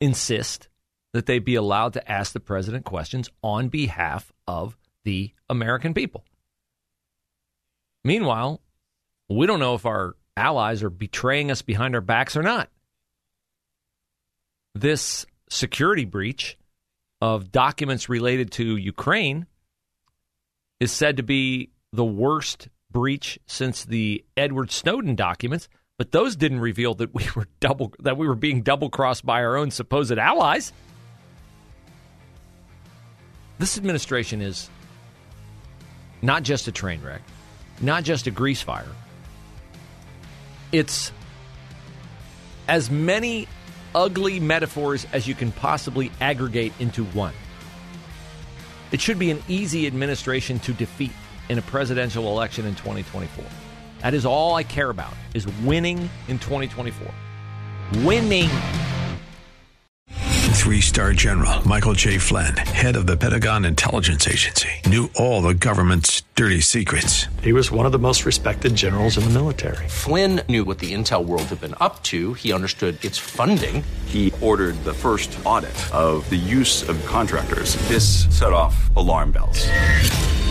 insist 0.00 0.68
that 1.12 1.26
they 1.26 1.38
be 1.38 1.54
allowed 1.54 1.92
to 1.94 2.10
ask 2.10 2.32
the 2.32 2.40
president 2.40 2.84
questions 2.84 3.28
on 3.42 3.68
behalf 3.68 4.32
of 4.46 4.76
the 5.04 5.32
American 5.48 5.94
people. 5.94 6.24
Meanwhile, 8.04 8.60
we 9.28 9.46
don't 9.46 9.60
know 9.60 9.74
if 9.74 9.86
our 9.86 10.16
allies 10.36 10.82
are 10.82 10.90
betraying 10.90 11.50
us 11.50 11.62
behind 11.62 11.94
our 11.94 12.00
backs 12.00 12.36
or 12.36 12.42
not. 12.42 12.70
This 14.74 15.26
security 15.48 16.04
breach 16.04 16.56
of 17.20 17.52
documents 17.52 18.08
related 18.08 18.52
to 18.52 18.76
Ukraine 18.76 19.46
is 20.78 20.92
said 20.92 21.18
to 21.18 21.22
be 21.22 21.70
the 21.92 22.04
worst 22.04 22.68
breach 22.90 23.38
since 23.46 23.84
the 23.84 24.24
Edward 24.36 24.70
Snowden 24.70 25.14
documents, 25.14 25.68
but 25.98 26.12
those 26.12 26.36
didn't 26.36 26.60
reveal 26.60 26.94
that 26.94 27.14
we 27.14 27.26
were 27.34 27.46
double 27.60 27.92
that 28.00 28.16
we 28.16 28.26
were 28.26 28.34
being 28.34 28.62
double 28.62 28.90
crossed 28.90 29.24
by 29.24 29.42
our 29.44 29.56
own 29.56 29.70
supposed 29.70 30.16
allies. 30.16 30.72
This 33.58 33.76
administration 33.76 34.40
is 34.40 34.70
not 36.22 36.42
just 36.42 36.68
a 36.68 36.72
train 36.72 37.02
wreck, 37.02 37.22
not 37.80 38.04
just 38.04 38.26
a 38.26 38.30
grease 38.30 38.62
fire, 38.62 38.88
it's 40.72 41.12
as 42.68 42.90
many 42.90 43.48
ugly 43.94 44.38
metaphors 44.38 45.06
as 45.12 45.26
you 45.26 45.34
can 45.34 45.50
possibly 45.52 46.10
aggregate 46.20 46.72
into 46.78 47.04
one. 47.06 47.34
It 48.92 49.00
should 49.00 49.18
be 49.18 49.30
an 49.30 49.42
easy 49.48 49.86
administration 49.86 50.58
to 50.60 50.72
defeat 50.72 51.12
in 51.50 51.58
a 51.58 51.62
presidential 51.62 52.28
election 52.28 52.64
in 52.64 52.76
2024. 52.76 53.44
That 54.02 54.14
is 54.14 54.24
all 54.24 54.54
I 54.54 54.62
care 54.62 54.88
about 54.88 55.12
is 55.34 55.48
winning 55.64 56.08
in 56.28 56.38
2024. 56.38 57.12
Winning. 58.04 58.48
Three 60.52 60.80
star 60.80 61.12
general 61.12 61.66
Michael 61.66 61.94
J. 61.94 62.18
Flynn, 62.18 62.56
head 62.56 62.94
of 62.94 63.06
the 63.06 63.16
Pentagon 63.16 63.64
Intelligence 63.64 64.28
Agency, 64.28 64.68
knew 64.86 65.10
all 65.16 65.42
the 65.42 65.54
government's 65.54 66.22
dirty 66.36 66.60
secrets. 66.60 67.26
He 67.42 67.52
was 67.52 67.72
one 67.72 67.86
of 67.86 67.92
the 67.92 67.98
most 67.98 68.24
respected 68.24 68.76
generals 68.76 69.18
in 69.18 69.24
the 69.24 69.30
military. 69.30 69.88
Flynn 69.88 70.42
knew 70.48 70.64
what 70.64 70.78
the 70.78 70.92
intel 70.92 71.24
world 71.24 71.44
had 71.44 71.60
been 71.60 71.74
up 71.80 72.02
to, 72.04 72.34
he 72.34 72.52
understood 72.52 73.04
its 73.04 73.18
funding. 73.18 73.82
He 74.06 74.32
ordered 74.40 74.76
the 74.84 74.94
first 74.94 75.36
audit 75.44 75.74
of 75.92 76.28
the 76.30 76.36
use 76.36 76.88
of 76.88 77.04
contractors. 77.06 77.74
This 77.88 78.26
set 78.38 78.52
off 78.52 78.94
alarm 78.96 79.32
bells. 79.32 79.66